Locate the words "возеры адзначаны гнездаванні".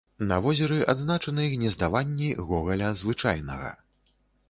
0.45-2.33